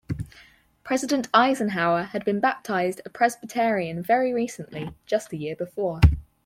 President 0.83 1.27
Eisenhower 1.31 2.01
had 2.05 2.25
been 2.25 2.39
baptized 2.39 3.01
a 3.05 3.09
Presbyterian 3.11 4.01
very 4.01 4.33
recently, 4.33 4.95
just 5.05 5.31
a 5.31 5.37
year 5.37 5.55
before. 5.55 6.01